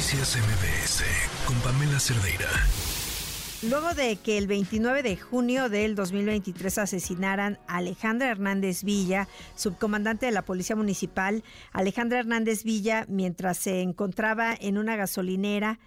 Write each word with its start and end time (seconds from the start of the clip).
Noticias 0.00 0.38
MBS 0.38 1.04
con 1.44 1.54
Pamela 1.60 2.00
Cerdeira. 2.00 2.48
Luego 3.68 3.92
de 3.92 4.16
que 4.16 4.38
el 4.38 4.46
29 4.46 5.02
de 5.02 5.18
junio 5.18 5.68
del 5.68 5.94
2023 5.94 6.78
asesinaran 6.78 7.58
a 7.68 7.76
Alejandra 7.76 8.30
Hernández 8.30 8.82
Villa, 8.82 9.28
subcomandante 9.56 10.24
de 10.24 10.32
la 10.32 10.40
Policía 10.40 10.74
Municipal, 10.74 11.44
Alejandra 11.72 12.18
Hernández 12.18 12.64
Villa, 12.64 13.04
mientras 13.10 13.58
se 13.58 13.82
encontraba 13.82 14.56
en 14.58 14.78
una 14.78 14.96
gasolinera, 14.96 15.78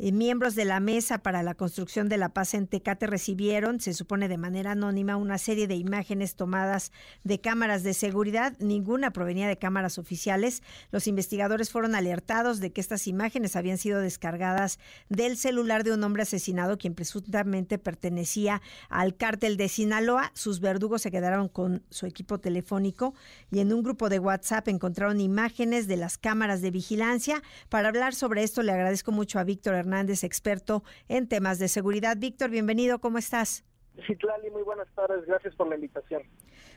eh, 0.00 0.12
miembros 0.12 0.54
de 0.54 0.64
la 0.64 0.78
Mesa 0.78 1.18
para 1.18 1.42
la 1.42 1.54
Construcción 1.54 2.08
de 2.08 2.18
la 2.18 2.28
Paz 2.28 2.54
en 2.54 2.68
Tecate 2.68 3.08
recibieron, 3.08 3.80
se 3.80 3.94
supone 3.94 4.28
de 4.28 4.38
manera 4.38 4.72
anónima, 4.72 5.16
una 5.16 5.38
serie 5.38 5.66
de 5.66 5.74
imágenes 5.74 6.36
tomadas 6.36 6.92
de 7.24 7.40
cámaras 7.40 7.82
de 7.82 7.94
seguridad. 7.94 8.56
Ninguna 8.60 9.10
provenía 9.10 9.48
de 9.48 9.58
cámaras 9.58 9.98
oficiales. 9.98 10.62
Los 10.92 11.08
investigadores 11.08 11.72
fueron 11.72 11.96
alertados 11.96 12.60
de 12.60 12.70
que 12.70 12.80
estas 12.80 13.08
imágenes 13.08 13.56
habían 13.56 13.76
sido 13.76 14.00
descargadas 14.00 14.78
del 15.08 15.36
celular 15.36 15.82
de 15.82 15.92
un 15.92 16.04
hombre 16.04 16.22
asesinado, 16.22 16.78
quien 16.78 16.94
presuntamente 16.94 17.76
pertenecía 17.78 18.62
al 18.88 19.16
cártel 19.16 19.56
de 19.56 19.68
Sinaloa. 19.68 20.30
Sus 20.34 20.60
verdugos 20.60 21.02
se 21.02 21.10
quedaron 21.10 21.48
con 21.48 21.82
su 21.90 22.06
equipo 22.06 22.38
telefónico 22.38 23.14
y 23.50 23.58
en 23.58 23.72
un 23.72 23.82
grupo 23.82 24.08
de 24.08 24.20
WhatsApp 24.20 24.68
encontraron 24.68 25.20
imágenes 25.20 25.88
de 25.88 25.96
las 25.96 26.18
cámaras 26.18 26.62
de 26.62 26.70
vigilancia. 26.70 27.42
Para 27.68 27.88
hablar 27.88 28.14
sobre 28.14 28.44
esto, 28.44 28.62
le 28.62 28.70
agradezco 28.70 29.10
mucho 29.10 29.40
a 29.40 29.44
Víctor 29.44 29.74
Hernández 29.74 29.87
Hernández, 29.88 30.22
experto 30.22 30.84
en 31.08 31.28
temas 31.28 31.58
de 31.58 31.68
seguridad. 31.68 32.16
Víctor, 32.18 32.50
bienvenido, 32.50 32.98
¿cómo 33.00 33.16
estás? 33.18 33.64
Citlali, 34.06 34.50
muy 34.50 34.62
buenas 34.62 34.86
tardes, 34.94 35.24
gracias 35.26 35.54
por 35.54 35.68
la 35.68 35.76
invitación. 35.76 36.22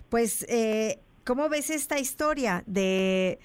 Pues, 0.10 0.46
eh, 0.50 1.00
¿cómo 1.26 1.50
ves 1.50 1.70
esta 1.70 2.00
historia 2.00 2.64
de 2.66 3.40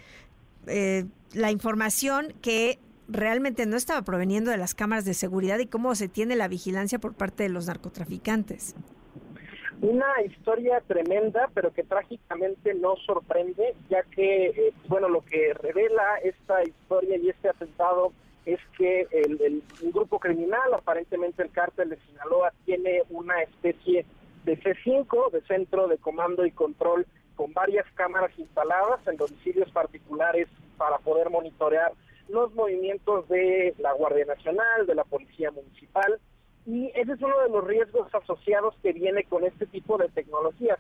eh, 0.68 1.04
la 1.34 1.50
información 1.50 2.32
que 2.40 2.78
realmente 3.08 3.66
no 3.66 3.76
estaba 3.76 4.02
proveniendo 4.02 4.52
de 4.52 4.56
las 4.56 4.74
cámaras 4.74 5.04
de 5.04 5.14
seguridad 5.14 5.58
y 5.58 5.66
cómo 5.66 5.94
se 5.94 6.08
tiene 6.08 6.36
la 6.36 6.48
vigilancia 6.48 6.98
por 6.98 7.14
parte 7.14 7.42
de 7.42 7.48
los 7.48 7.66
narcotraficantes? 7.66 8.76
Una 9.82 10.06
historia 10.24 10.80
tremenda, 10.86 11.50
pero 11.54 11.72
que 11.72 11.82
trágicamente 11.82 12.72
no 12.74 12.96
sorprende, 13.04 13.74
ya 13.90 14.04
que, 14.04 14.46
eh, 14.46 14.74
bueno, 14.88 15.08
lo 15.08 15.22
que 15.22 15.52
revela 15.54 16.16
esta 16.22 16.62
historia 16.62 17.18
y 17.18 17.28
este 17.28 17.50
atentado 17.50 18.12
es 18.46 18.60
que 18.78 19.08
el, 19.10 19.62
un 19.82 19.92
grupo 19.92 20.18
criminal, 20.20 20.72
aparentemente 20.72 21.42
el 21.42 21.50
cártel 21.50 21.90
de 21.90 21.98
Sinaloa, 21.98 22.52
tiene 22.64 23.02
una 23.10 23.42
especie 23.42 24.06
de 24.44 24.58
C5, 24.60 25.32
de 25.32 25.42
centro 25.42 25.88
de 25.88 25.98
comando 25.98 26.46
y 26.46 26.52
control, 26.52 27.06
con 27.34 27.52
varias 27.52 27.84
cámaras 27.94 28.30
instaladas 28.38 29.06
en 29.06 29.16
domicilios 29.16 29.70
particulares 29.72 30.48
para 30.78 30.98
poder 30.98 31.28
monitorear 31.28 31.92
los 32.28 32.54
movimientos 32.54 33.28
de 33.28 33.74
la 33.78 33.92
Guardia 33.92 34.24
Nacional, 34.24 34.86
de 34.86 34.94
la 34.94 35.04
Policía 35.04 35.50
Municipal, 35.50 36.18
y 36.66 36.90
ese 36.94 37.12
es 37.12 37.22
uno 37.22 37.38
de 37.40 37.48
los 37.48 37.64
riesgos 37.64 38.12
asociados 38.14 38.74
que 38.82 38.92
viene 38.92 39.24
con 39.24 39.44
este 39.44 39.66
tipo 39.66 39.98
de 39.98 40.08
tecnologías. 40.08 40.78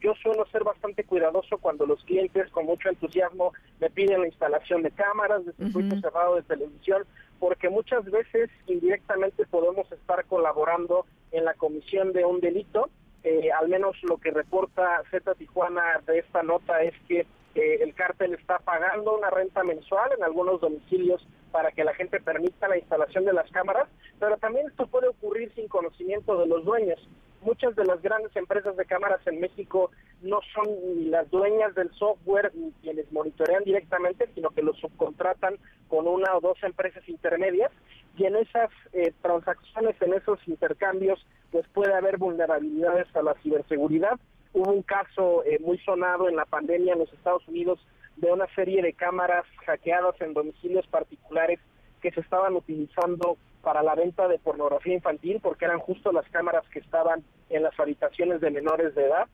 Yo 0.00 0.14
suelo 0.22 0.46
ser 0.46 0.62
bastante 0.62 1.04
cuidadoso 1.04 1.58
cuando 1.58 1.84
los 1.84 2.02
clientes 2.04 2.48
con 2.50 2.66
mucho 2.66 2.88
entusiasmo 2.88 3.52
me 3.80 3.90
piden 3.90 4.20
la 4.20 4.28
instalación 4.28 4.82
de 4.82 4.92
cámaras, 4.92 5.44
de 5.44 5.52
circuito 5.52 6.00
cerrado 6.00 6.36
de 6.36 6.42
televisión, 6.42 7.04
porque 7.40 7.68
muchas 7.68 8.04
veces 8.04 8.48
indirectamente 8.66 9.44
podemos 9.46 9.90
estar 9.90 10.24
colaborando 10.26 11.04
en 11.32 11.44
la 11.44 11.54
comisión 11.54 12.12
de 12.12 12.24
un 12.24 12.40
delito. 12.40 12.90
Eh, 13.24 13.50
al 13.50 13.68
menos 13.68 13.96
lo 14.04 14.18
que 14.18 14.30
reporta 14.30 15.02
Z 15.10 15.34
Tijuana 15.34 16.00
de 16.06 16.20
esta 16.20 16.44
nota 16.44 16.80
es 16.82 16.94
que 17.08 17.26
eh, 17.56 17.78
el 17.80 17.92
cártel 17.94 18.34
está 18.34 18.60
pagando 18.60 19.16
una 19.16 19.30
renta 19.30 19.64
mensual 19.64 20.12
en 20.16 20.22
algunos 20.22 20.60
domicilios 20.60 21.26
para 21.50 21.72
que 21.72 21.82
la 21.82 21.94
gente 21.94 22.20
permita 22.20 22.68
la 22.68 22.78
instalación 22.78 23.24
de 23.24 23.32
las 23.32 23.50
cámaras, 23.50 23.88
pero 24.20 24.36
también 24.36 24.68
esto 24.68 24.86
puede 24.86 25.08
ocurrir 25.08 25.52
sin 25.54 25.66
conocimiento 25.66 26.38
de 26.38 26.46
los 26.46 26.64
dueños 26.64 27.00
muchas 27.42 27.74
de 27.76 27.84
las 27.84 28.00
grandes 28.02 28.34
empresas 28.36 28.76
de 28.76 28.84
cámaras 28.84 29.20
en 29.26 29.40
México 29.40 29.90
no 30.22 30.40
son 30.54 31.10
las 31.10 31.30
dueñas 31.30 31.74
del 31.74 31.90
software 31.94 32.52
ni 32.54 32.72
quienes 32.82 33.10
monitorean 33.12 33.64
directamente, 33.64 34.28
sino 34.34 34.50
que 34.50 34.62
lo 34.62 34.74
subcontratan 34.74 35.56
con 35.88 36.06
una 36.06 36.36
o 36.36 36.40
dos 36.40 36.58
empresas 36.62 37.08
intermedias 37.08 37.70
y 38.16 38.24
en 38.24 38.36
esas 38.36 38.70
eh, 38.92 39.12
transacciones, 39.22 39.94
en 40.02 40.14
esos 40.14 40.40
intercambios, 40.48 41.24
pues 41.52 41.66
puede 41.72 41.94
haber 41.94 42.18
vulnerabilidades 42.18 43.06
a 43.14 43.22
la 43.22 43.34
ciberseguridad. 43.42 44.18
Hubo 44.52 44.72
un 44.72 44.82
caso 44.82 45.44
eh, 45.44 45.58
muy 45.60 45.78
sonado 45.78 46.28
en 46.28 46.36
la 46.36 46.44
pandemia 46.44 46.94
en 46.94 46.98
los 46.98 47.12
Estados 47.12 47.46
Unidos 47.46 47.78
de 48.16 48.32
una 48.32 48.46
serie 48.54 48.82
de 48.82 48.92
cámaras 48.92 49.44
hackeadas 49.64 50.20
en 50.20 50.34
domicilios 50.34 50.86
particulares 50.88 51.60
que 52.00 52.10
se 52.10 52.20
estaban 52.20 52.56
utilizando 52.56 53.38
para 53.68 53.82
la 53.82 53.94
venta 53.94 54.26
de 54.28 54.38
pornografía 54.38 54.94
infantil 54.94 55.40
porque 55.42 55.66
eran 55.66 55.78
justo 55.78 56.10
las 56.10 56.26
cámaras 56.30 56.66
que 56.70 56.78
estaban 56.78 57.22
en 57.50 57.62
las 57.62 57.78
habitaciones 57.78 58.40
de 58.40 58.50
menores 58.50 58.94
de 58.94 59.04
edad. 59.04 59.26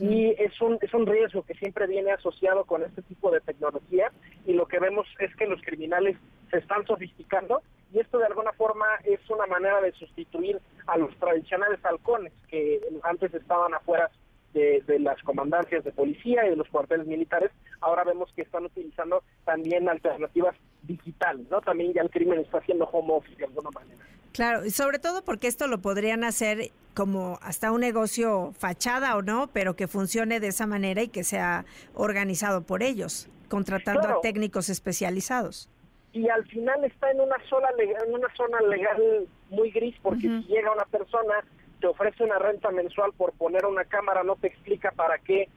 Y 0.00 0.30
es 0.42 0.58
un 0.62 0.78
es 0.80 0.94
un 0.94 1.04
riesgo 1.04 1.42
que 1.42 1.52
siempre 1.52 1.86
viene 1.86 2.10
asociado 2.10 2.64
con 2.64 2.82
este 2.82 3.02
tipo 3.02 3.30
de 3.30 3.40
tecnología 3.40 4.10
y 4.46 4.54
lo 4.54 4.66
que 4.66 4.78
vemos 4.78 5.06
es 5.18 5.36
que 5.36 5.46
los 5.46 5.60
criminales 5.60 6.16
se 6.50 6.56
están 6.56 6.86
sofisticando 6.86 7.60
y 7.92 7.98
esto 7.98 8.16
de 8.16 8.24
alguna 8.24 8.52
forma 8.52 8.86
es 9.04 9.20
una 9.28 9.46
manera 9.46 9.82
de 9.82 9.92
sustituir 9.92 10.58
a 10.86 10.96
los 10.96 11.14
tradicionales 11.18 11.84
halcones 11.84 12.32
que 12.48 12.80
antes 13.02 13.34
estaban 13.34 13.74
afuera 13.74 14.10
de, 14.54 14.82
de, 14.86 15.00
las 15.00 15.20
comandancias 15.22 15.84
de 15.84 15.92
policía 15.92 16.46
y 16.46 16.50
de 16.50 16.56
los 16.56 16.68
cuarteles 16.68 17.06
militares, 17.06 17.50
ahora 17.80 18.04
vemos 18.04 18.32
que 18.34 18.42
están 18.42 18.64
utilizando 18.64 19.22
también 19.44 19.88
alternativas 19.88 20.54
digitales, 20.82 21.46
¿no? 21.50 21.60
También 21.60 21.92
ya 21.92 22.02
el 22.02 22.10
crimen 22.10 22.40
está 22.40 22.58
haciendo 22.58 22.84
home 22.86 23.14
office 23.14 23.36
de 23.36 23.44
alguna 23.44 23.70
manera. 23.70 24.04
Claro, 24.32 24.64
y 24.64 24.70
sobre 24.70 24.98
todo 24.98 25.22
porque 25.22 25.46
esto 25.46 25.66
lo 25.66 25.80
podrían 25.82 26.24
hacer 26.24 26.70
como 26.94 27.38
hasta 27.42 27.70
un 27.70 27.80
negocio 27.80 28.52
fachada 28.58 29.16
o 29.16 29.22
no, 29.22 29.48
pero 29.52 29.76
que 29.76 29.88
funcione 29.88 30.40
de 30.40 30.48
esa 30.48 30.66
manera 30.66 31.02
y 31.02 31.08
que 31.08 31.22
sea 31.24 31.64
organizado 31.94 32.62
por 32.62 32.82
ellos, 32.82 33.28
contratando 33.48 34.08
a 34.08 34.20
técnicos 34.20 34.68
especializados. 34.68 35.70
Y 36.12 36.28
al 36.28 36.46
final 36.46 36.84
está 36.84 37.10
en 37.10 37.20
una 37.20 37.36
sola 37.48 37.68
en 37.78 38.14
una 38.14 38.28
zona 38.34 38.60
legal 38.62 39.26
muy 39.50 39.70
gris 39.70 39.96
porque 40.02 40.22
si 40.22 40.42
llega 40.44 40.72
una 40.72 40.84
persona 40.84 41.34
te 41.80 41.86
ofrece 41.86 42.22
una 42.22 42.38
renta 42.38 42.70
mensual 42.70 43.12
por 43.12 43.32
poner 43.32 43.66
una 43.66 43.84
cámara, 43.84 44.22
no 44.22 44.36
te 44.36 44.46
explica 44.46 44.92
para 44.92 45.18
qué, 45.18 45.48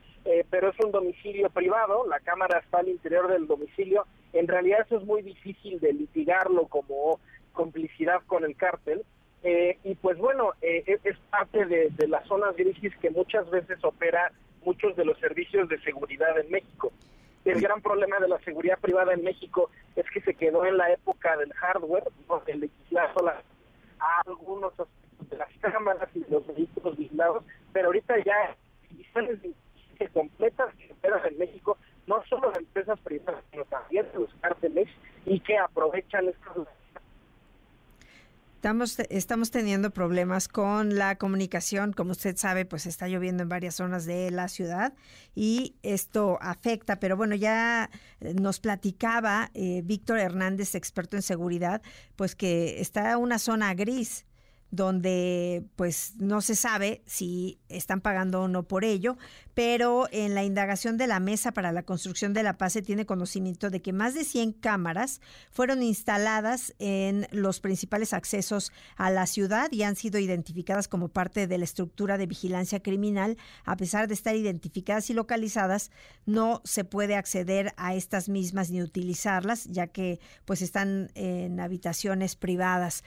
pero 0.55 0.69
es 0.69 0.79
un 0.79 0.91
domicilio 0.91 1.49
privado, 1.49 2.07
la 2.07 2.21
cámara 2.21 2.59
está 2.59 2.77
al 2.77 2.87
interior 2.87 3.27
del 3.27 3.45
domicilio, 3.45 4.05
en 4.31 4.47
realidad 4.47 4.85
eso 4.85 4.99
es 4.99 5.03
muy 5.03 5.21
difícil 5.21 5.81
de 5.81 5.91
litigarlo 5.91 6.67
como 6.67 7.19
complicidad 7.51 8.21
con 8.25 8.45
el 8.45 8.55
cártel, 8.55 9.03
eh, 9.43 9.77
y 9.83 9.95
pues 9.95 10.17
bueno, 10.17 10.53
eh, 10.61 10.97
es 11.03 11.17
parte 11.29 11.65
de, 11.65 11.91
las 12.07 12.25
zonas 12.27 12.55
grises 12.55 12.95
que 13.01 13.09
muchas 13.09 13.49
veces 13.49 13.83
opera 13.83 14.31
muchos 14.63 14.95
de 14.95 15.03
los 15.03 15.19
servicios 15.19 15.67
de 15.67 15.77
seguridad 15.81 16.39
en 16.39 16.49
México. 16.49 16.93
El 17.43 17.59
gran 17.59 17.81
problema 17.81 18.17
de 18.19 18.29
la 18.29 18.39
seguridad 18.39 18.79
privada 18.79 19.13
en 19.13 19.25
México 19.25 19.69
es 19.97 20.09
que 20.09 20.21
se 20.21 20.35
quedó 20.35 20.65
en 20.65 20.77
la 20.77 20.89
época 20.89 21.35
del 21.35 21.51
hardware, 21.51 22.05
¿no? 22.29 22.41
el 22.47 22.61
legislar 22.61 23.11
a 23.99 24.21
algunos 24.25 24.71
de 24.77 25.35
las 25.35 25.49
cámaras 25.59 26.07
y 26.15 26.23
los 26.31 26.47
vehículos 26.47 26.95
vigilados, 26.95 27.43
pero 27.73 27.87
ahorita 27.87 28.23
ya 28.23 28.55
de 29.97 30.09
completas 30.09 30.73
que 30.75 30.91
operan 30.91 31.21
en 31.25 31.37
México, 31.37 31.77
no 32.07 32.23
solo 32.25 32.51
de 32.51 32.59
empresas 32.59 32.99
privadas, 32.99 33.43
sino 33.51 33.65
también 33.65 34.05
de 34.13 34.19
los 34.19 34.33
cárteles 34.41 34.87
y 35.25 35.39
que 35.39 35.57
aprovechan 35.57 36.27
estas 36.27 36.57
Estamos, 38.65 38.97
estamos 39.11 39.51
teniendo 39.51 39.91
problemas 39.91 40.47
con 40.47 40.95
la 40.95 41.19
comunicación. 41.19 41.93
Como 41.93 42.13
usted 42.13 42.35
sabe, 42.35 42.65
pues 42.65 42.87
está 42.87 43.07
lloviendo 43.07 43.43
en 43.43 43.49
varias 43.49 43.75
zonas 43.75 44.07
de 44.07 44.31
la 44.31 44.47
ciudad 44.47 44.95
y 45.35 45.75
esto 45.83 46.39
afecta. 46.41 46.99
Pero 46.99 47.15
bueno, 47.15 47.35
ya 47.35 47.91
nos 48.19 48.59
platicaba 48.59 49.51
eh, 49.53 49.83
Víctor 49.83 50.17
Hernández, 50.17 50.73
experto 50.73 51.15
en 51.15 51.21
seguridad, 51.21 51.83
pues 52.15 52.35
que 52.35 52.81
está 52.81 53.19
una 53.19 53.37
zona 53.37 53.71
gris 53.75 54.25
donde 54.75 55.65
pues 55.75 56.13
no 56.17 56.41
se 56.41 56.55
sabe 56.55 57.01
si 57.05 57.59
están 57.69 58.01
pagando 58.01 58.41
o 58.41 58.47
no 58.47 58.63
por 58.63 58.83
ello, 58.83 59.17
pero 59.53 60.07
en 60.11 60.35
la 60.35 60.43
indagación 60.43 60.97
de 60.97 61.07
la 61.07 61.19
Mesa 61.19 61.53
para 61.53 61.71
la 61.71 61.83
Construcción 61.83 62.33
de 62.33 62.43
la 62.43 62.57
Paz 62.57 62.73
se 62.73 62.81
tiene 62.81 63.05
conocimiento 63.05 63.69
de 63.69 63.81
que 63.81 63.93
más 63.93 64.13
de 64.13 64.23
100 64.23 64.53
cámaras 64.53 65.21
fueron 65.51 65.81
instaladas 65.81 66.73
en 66.79 67.27
los 67.31 67.59
principales 67.59 68.13
accesos 68.13 68.71
a 68.97 69.09
la 69.09 69.25
ciudad 69.27 69.71
y 69.71 69.83
han 69.83 69.95
sido 69.95 70.19
identificadas 70.19 70.87
como 70.87 71.07
parte 71.07 71.47
de 71.47 71.57
la 71.57 71.63
estructura 71.63 72.17
de 72.17 72.27
vigilancia 72.27 72.81
criminal. 72.81 73.37
A 73.63 73.77
pesar 73.77 74.07
de 74.07 74.13
estar 74.13 74.35
identificadas 74.35 75.09
y 75.09 75.13
localizadas, 75.13 75.91
no 76.25 76.61
se 76.63 76.83
puede 76.83 77.15
acceder 77.15 77.73
a 77.77 77.95
estas 77.95 78.29
mismas 78.29 78.71
ni 78.71 78.81
utilizarlas, 78.81 79.65
ya 79.65 79.87
que 79.87 80.19
pues 80.45 80.61
están 80.61 81.11
en 81.15 81.59
habitaciones 81.59 82.35
privadas. 82.35 83.03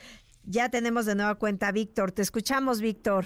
Ya 0.51 0.67
tenemos 0.69 1.05
de 1.05 1.13
nueva 1.13 1.35
cuenta 1.35 1.67
a 1.67 1.71
Víctor. 1.71 2.11
Te 2.11 2.23
escuchamos, 2.23 2.81
Víctor. 2.81 3.25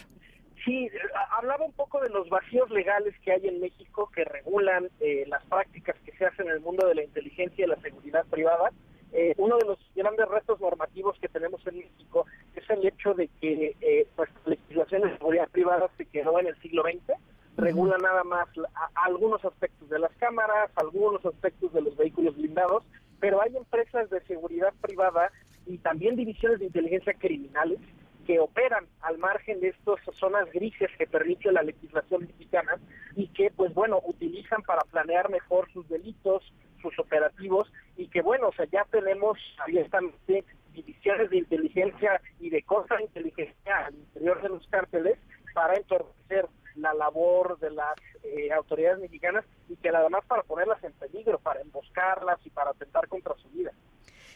Sí, 0.66 0.90
hablaba 1.38 1.64
un 1.64 1.72
poco 1.72 2.02
de 2.02 2.10
los 2.10 2.28
vacíos 2.28 2.70
legales 2.70 3.16
que 3.24 3.32
hay 3.32 3.48
en 3.48 3.62
México 3.62 4.12
que 4.14 4.26
regulan 4.26 4.90
eh, 5.00 5.24
las 5.28 5.42
prácticas 5.46 5.96
que 6.04 6.12
se 6.18 6.26
hacen 6.26 6.48
en 6.48 6.56
el 6.56 6.60
mundo 6.60 6.86
de 6.86 6.96
la 6.96 7.04
inteligencia 7.04 7.64
y 7.64 7.70
la 7.70 7.80
seguridad 7.80 8.26
privada. 8.26 8.72
eh, 9.14 9.36
uno 9.38 9.58
de 9.58 9.66
los 9.66 9.80
grandes 9.96 10.28
retos 10.28 10.60
normativos 10.60 11.18
que 11.20 11.30
tenemos 11.30 11.66
en 11.66 11.78
México 11.78 12.26
es 12.58 12.70
el 12.70 12.86
hecho 12.86 13.14
de 13.14 13.30
que 13.40 13.78
eh, 13.80 14.06
la 14.18 14.28
legislación 14.46 15.04
de 15.04 15.18
seguridad 15.18 15.48
privada 15.50 15.90
se 15.98 16.06
quedó 16.06 16.38
en 16.42 16.48
el 16.48 16.60
siglo 16.62 16.84
XX, 16.84 17.14
regula 17.56 17.98
nada 18.00 18.26
más 18.26 18.50
algunos 18.96 19.46
aspectos 19.46 19.88
de 19.90 20.00
las 20.00 20.12
cámaras, 20.16 20.72
algunos 20.76 21.26
aspectos 21.26 21.72
de 21.72 21.84
los 21.84 21.96
vehículos 21.96 22.36
blindados, 22.36 22.84
pero 23.20 23.42
hay 23.42 23.56
empresas 23.56 24.10
de 24.10 24.20
seguridad 24.26 24.74
privada 24.82 25.32
y 25.66 25.78
también 25.78 26.16
divisiones 26.16 26.60
de 26.60 26.66
inteligencia 26.66 27.14
criminales 27.14 27.80
que 28.26 28.40
operan 28.40 28.88
al 29.02 29.18
margen 29.18 29.60
de 29.60 29.70
estas 29.70 30.00
zonas 30.16 30.50
grises 30.52 30.90
que 30.98 31.08
permite 31.08 31.52
la 31.52 31.62
legislación 31.62 32.22
mexicana 32.22 32.80
y 33.16 33.28
que, 33.28 33.52
pues 33.52 33.74
bueno, 33.74 34.02
utilizan 34.06 34.62
para 34.64 34.82
planear 34.84 35.30
mejor 35.30 35.72
sus 35.72 35.88
delitos, 35.90 36.44
sus 36.82 36.98
operativos 37.00 37.72
y 37.98 38.08
que, 38.08 38.22
bueno, 38.22 38.48
o 38.48 38.54
sea, 38.54 38.66
ya 38.66 38.86
tenemos 38.86 39.38
abiertamente 39.60 40.46
divisiones 40.74 41.30
de 41.30 41.38
inteligencia 41.38 42.22
y 42.40 42.50
de 42.50 42.64
contrainteligencia 42.64 43.86
al 43.86 43.96
interior 43.96 44.42
de 44.42 44.50
los 44.50 44.68
cárteles 44.68 45.18
para 45.54 45.76
entorpecer 45.76 46.48
la 46.76 46.94
labor 46.94 47.60
de 47.60 47.70
las 47.70 47.96
eh, 48.24 48.52
autoridades 48.52 49.00
mexicanas 49.00 49.46
y 49.70 49.76
que 49.76 49.90
además 49.90 50.26
para 50.26 50.44
ponerlas 50.44 50.84
en 50.84 50.94
peligro, 50.94 51.38
para 51.40 51.62
emboscarlas 51.62 52.40
y 52.46 52.50
para 52.50 52.72
atentar 52.72 53.08
contra 53.08 53.36
su 53.36 53.50
vida. 53.50 53.72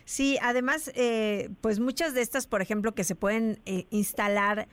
Sí, 0.07 0.39
además, 0.42 0.89
eh, 0.95 1.50
pues 1.59 1.81
muchas 1.81 2.13
de 2.13 2.21
estas, 2.21 2.48
por 2.48 2.62
ejemplo, 2.62 2.95
que 2.95 3.04
se 3.04 3.13
pueden 3.13 3.59
eh, 3.65 3.88
instalar 3.89 4.69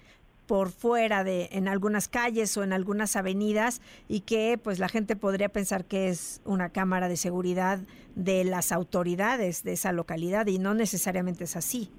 por 0.47 0.71
fuera 0.71 1.25
de 1.25 1.49
en 1.51 1.67
algunas 1.67 2.07
calles 2.07 2.57
o 2.57 2.63
en 2.63 2.73
algunas 2.73 3.17
avenidas 3.17 3.81
y 4.07 4.21
que 4.21 4.61
pues 4.63 4.79
la 4.79 4.89
gente 4.89 5.17
podría 5.17 5.49
pensar 5.49 5.87
que 5.87 6.09
es 6.09 6.41
una 6.45 6.69
cámara 6.69 7.09
de 7.09 7.17
seguridad 7.17 7.81
de 8.15 8.45
las 8.45 8.71
autoridades 8.71 9.65
de 9.65 9.73
esa 9.73 9.91
localidad 9.91 10.47
y 10.47 10.61
no 10.61 10.73
necesariamente 10.73 11.43
es 11.43 11.57
así. 11.57 11.91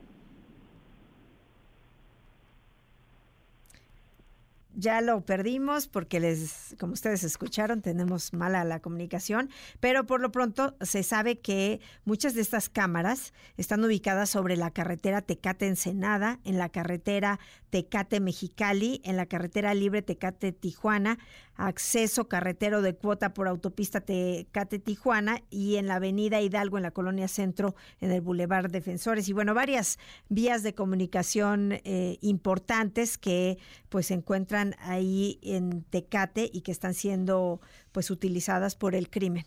Ya 4.75 5.01
lo 5.01 5.25
perdimos 5.25 5.87
porque 5.87 6.19
les, 6.19 6.75
como 6.79 6.93
ustedes 6.93 7.23
escucharon, 7.23 7.81
tenemos 7.81 8.33
mala 8.33 8.63
la 8.63 8.81
comunicación, 8.81 9.49
pero 9.79 10.05
por 10.05 10.21
lo 10.21 10.31
pronto 10.31 10.75
se 10.81 11.03
sabe 11.03 11.39
que 11.39 11.79
muchas 12.03 12.35
de 12.35 12.41
estas 12.41 12.69
cámaras 12.69 13.33
están 13.57 13.83
ubicadas 13.83 14.29
sobre 14.29 14.57
la 14.57 14.71
carretera 14.71 15.21
Tecate 15.21 15.67
Ensenada, 15.67 16.39
en 16.43 16.57
la 16.57 16.69
carretera 16.69 17.39
Tecate 17.69 18.19
Mexicali, 18.19 19.01
en 19.03 19.17
la 19.17 19.25
carretera 19.25 19.73
libre 19.73 20.01
Tecate 20.01 20.51
Tijuana, 20.51 21.17
acceso 21.55 22.27
carretero 22.27 22.81
de 22.81 22.95
cuota 22.95 23.33
por 23.33 23.47
autopista 23.47 24.01
Tecate 24.01 24.79
Tijuana 24.79 25.41
y 25.49 25.77
en 25.77 25.87
la 25.87 25.95
avenida 25.95 26.41
Hidalgo 26.41 26.77
en 26.77 26.83
la 26.83 26.91
colonia 26.91 27.27
Centro 27.27 27.75
en 28.01 28.11
el 28.11 28.21
Boulevard 28.21 28.69
Defensores 28.69 29.29
y 29.29 29.33
bueno, 29.33 29.53
varias 29.53 29.97
vías 30.29 30.63
de 30.63 30.75
comunicación 30.75 31.73
eh, 31.83 32.17
importantes 32.21 33.17
que 33.17 33.57
pues 33.89 34.07
se 34.07 34.15
encuentran 34.15 34.75
ahí 34.79 35.39
en 35.41 35.83
Tecate 35.83 36.49
y 36.51 36.61
que 36.61 36.71
están 36.71 36.93
siendo 36.93 37.61
pues 37.91 38.11
utilizadas 38.11 38.75
por 38.75 38.95
el 38.95 39.09
crimen. 39.09 39.45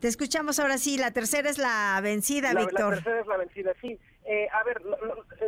Te 0.00 0.06
escuchamos 0.06 0.60
ahora 0.60 0.78
sí, 0.78 0.96
la 0.96 1.12
tercera 1.12 1.50
es 1.50 1.58
la 1.58 1.98
vencida, 2.02 2.54
Víctor. 2.54 2.90
La 2.90 2.94
tercera 2.96 3.20
es 3.20 3.26
la 3.26 3.36
vencida, 3.36 3.72
sí. 3.80 3.98
Eh, 4.24 4.46
a 4.52 4.62
ver, 4.62 4.80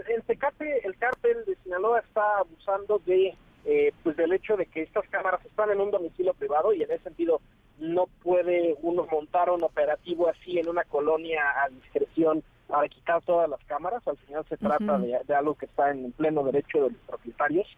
en 0.08 0.22
Tecate 0.22 0.86
el 0.86 0.96
cártel 0.96 1.44
de 1.46 1.56
Sinaloa 1.62 2.00
está 2.00 2.38
abusando 2.38 2.98
de 3.04 3.36
eh, 3.72 3.92
pues 4.02 4.16
del 4.16 4.32
hecho 4.32 4.56
de 4.56 4.66
que 4.66 4.82
estas 4.82 5.08
cámaras 5.10 5.44
están 5.46 5.70
en 5.70 5.80
un 5.80 5.92
domicilio 5.92 6.34
privado 6.34 6.74
y 6.74 6.82
en 6.82 6.90
ese 6.90 7.04
sentido 7.04 7.40
no 7.78 8.08
puede 8.20 8.74
uno 8.82 9.06
montar 9.08 9.48
un 9.48 9.62
operativo 9.62 10.28
así 10.28 10.58
en 10.58 10.68
una 10.68 10.82
colonia 10.82 11.40
a 11.62 11.68
discreción 11.68 12.42
para 12.66 12.88
quitar 12.88 13.22
todas 13.22 13.48
las 13.48 13.62
cámaras. 13.66 14.02
Al 14.08 14.16
final 14.16 14.44
se 14.48 14.56
trata 14.56 14.98
de, 14.98 15.34
algo 15.34 15.54
que 15.54 15.66
está 15.66 15.92
en 15.92 16.10
pleno 16.10 16.42
derecho 16.42 16.82
de 16.82 16.90
los 16.90 17.00
propietarios. 17.06 17.68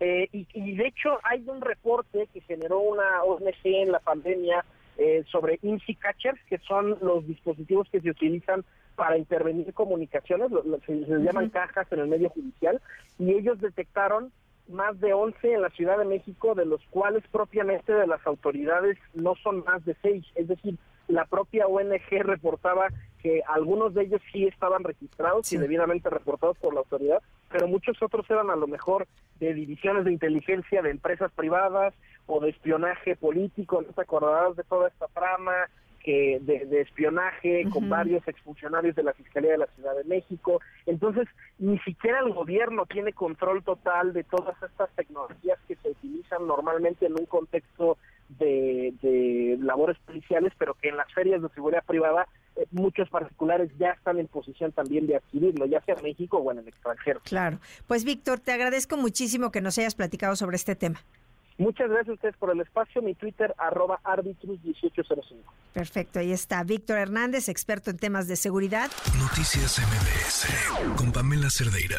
Eh, 0.00 0.26
y, 0.32 0.74
de 0.74 0.86
hecho 0.86 1.18
hay 1.22 1.44
un 1.46 1.60
reporte 1.60 2.28
que 2.32 2.40
generó 2.40 2.80
una 2.80 3.22
ONG 3.22 3.60
en 3.64 3.92
la 3.92 4.00
pandemia 4.00 4.64
eh, 4.96 5.22
sobre 5.30 5.58
INSI 5.60 5.96
Catchers, 5.96 6.40
que 6.48 6.56
son 6.60 6.96
los 7.02 7.26
dispositivos 7.26 7.90
que 7.90 8.00
se 8.00 8.08
utilizan 8.08 8.64
para 8.96 9.18
intervenir 9.18 9.74
comunicaciones, 9.74 10.50
se, 10.86 10.94
llaman 10.94 11.50
cajas 11.50 11.92
en 11.92 12.00
el 12.00 12.08
medio 12.08 12.30
judicial, 12.30 12.80
y 13.18 13.32
ellos 13.32 13.60
detectaron 13.60 14.32
más 14.68 14.98
de 15.00 15.12
11 15.12 15.54
en 15.54 15.62
la 15.62 15.70
Ciudad 15.70 15.98
de 15.98 16.04
México, 16.04 16.54
de 16.54 16.64
los 16.64 16.80
cuales 16.90 17.24
propiamente 17.30 17.92
de 17.92 18.06
las 18.06 18.24
autoridades 18.26 18.98
no 19.14 19.34
son 19.36 19.64
más 19.64 19.84
de 19.84 19.96
6. 20.02 20.24
Es 20.34 20.48
decir, 20.48 20.76
la 21.08 21.24
propia 21.26 21.66
ONG 21.66 22.22
reportaba 22.22 22.88
que 23.20 23.42
algunos 23.46 23.94
de 23.94 24.04
ellos 24.04 24.20
sí 24.32 24.46
estaban 24.46 24.82
registrados 24.82 25.52
y 25.52 25.58
debidamente 25.58 26.10
reportados 26.10 26.58
por 26.58 26.74
la 26.74 26.80
autoridad, 26.80 27.22
pero 27.50 27.68
muchos 27.68 28.02
otros 28.02 28.28
eran 28.30 28.50
a 28.50 28.56
lo 28.56 28.66
mejor 28.66 29.06
de 29.38 29.54
divisiones 29.54 30.04
de 30.04 30.12
inteligencia 30.12 30.82
de 30.82 30.90
empresas 30.90 31.30
privadas 31.32 31.94
o 32.26 32.40
de 32.40 32.50
espionaje 32.50 33.16
político, 33.16 33.82
no 33.82 33.92
te 33.92 34.00
acordarás 34.00 34.56
de 34.56 34.64
toda 34.64 34.88
esta 34.88 35.06
trama, 35.08 35.52
que 36.02 36.38
de, 36.40 36.80
espionaje 36.80 37.64
con 37.72 37.88
varios 37.88 38.26
exfuncionarios 38.26 38.96
de 38.96 39.02
la 39.02 39.12
Fiscalía 39.12 39.52
de 39.52 39.58
la 39.58 39.66
Ciudad 39.74 39.96
de 39.96 40.04
México. 40.04 40.60
Entonces, 40.86 41.28
ni 41.58 41.78
siquiera 41.80 42.20
el 42.20 42.32
gobierno 42.32 42.86
tiene 42.86 43.12
control 43.12 43.62
total 43.62 44.12
de 44.12 44.24
todas 44.24 44.60
estas 44.62 44.90
tecnologías 44.96 45.58
que 45.68 45.76
se 45.76 45.90
utilizan 45.90 46.46
normalmente 46.46 47.06
en 47.06 47.12
un 47.12 47.26
contexto 47.26 47.98
de, 48.28 48.94
de 49.02 49.58
labores 49.60 49.98
policiales, 50.00 50.52
pero 50.58 50.74
que 50.74 50.88
en 50.88 50.96
las 50.96 51.12
ferias 51.12 51.42
de 51.42 51.48
seguridad 51.50 51.84
privada 51.86 52.26
eh, 52.56 52.66
muchos 52.70 53.08
particulares 53.08 53.70
ya 53.78 53.90
están 53.90 54.18
en 54.18 54.26
posición 54.26 54.72
también 54.72 55.06
de 55.06 55.16
adquirirlo, 55.16 55.66
ya 55.66 55.80
sea 55.82 55.94
en 55.94 56.02
México 56.02 56.38
o 56.38 56.50
en 56.52 56.58
el 56.58 56.68
extranjero. 56.68 57.20
Claro. 57.24 57.58
Pues 57.86 58.04
Víctor, 58.04 58.40
te 58.40 58.52
agradezco 58.52 58.96
muchísimo 58.96 59.50
que 59.50 59.60
nos 59.60 59.78
hayas 59.78 59.94
platicado 59.94 60.36
sobre 60.36 60.56
este 60.56 60.74
tema. 60.74 61.00
Muchas 61.58 61.88
gracias 61.88 62.10
a 62.10 62.12
ustedes 62.14 62.36
por 62.36 62.50
el 62.50 62.60
espacio. 62.60 63.02
Mi 63.02 63.14
Twitter, 63.14 63.54
arroba 63.58 64.00
arbitrus1805. 64.04 65.36
Perfecto, 65.72 66.18
ahí 66.18 66.32
está. 66.32 66.62
Víctor 66.64 66.98
Hernández, 66.98 67.48
experto 67.48 67.90
en 67.90 67.98
temas 67.98 68.28
de 68.28 68.36
seguridad. 68.36 68.90
Noticias 69.18 69.78
MBS 69.78 70.96
con 70.96 71.12
Pamela 71.12 71.48
Cerdeira. 71.50 71.98